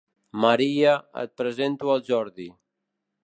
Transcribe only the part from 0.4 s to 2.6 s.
Maria, et presento el Jordi.